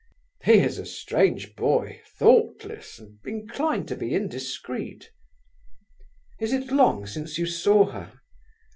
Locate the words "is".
0.53-0.79, 6.39-6.53